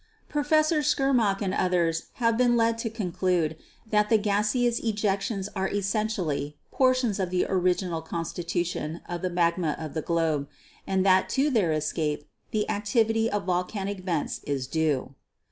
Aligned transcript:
Professor 0.27 0.79
Tschermak 0.79 1.43
and 1.43 1.53
others 1.53 2.05
have 2.13 2.35
been 2.35 2.57
led 2.57 2.75
to 2.79 2.89
con 2.89 3.11
clude 3.11 3.55
that 3.85 4.09
the 4.09 4.17
gaseous 4.17 4.81
ejections 4.81 5.47
are 5.55 5.67
essentially 5.69 6.57
portions 6.71 7.19
of 7.19 7.29
the 7.29 7.45
original 7.47 8.01
constitution 8.01 9.01
of 9.07 9.21
the 9.21 9.29
magma 9.29 9.75
of 9.77 9.93
the 9.93 10.01
globe, 10.01 10.49
and 10.87 11.05
that 11.05 11.29
to 11.29 11.51
their 11.51 11.71
escape 11.71 12.27
the 12.49 12.67
activity 12.67 13.29
of 13.29 13.45
volcanic 13.45 13.99
vents 13.99 14.39
is 14.45 14.65
due. 14.65 15.13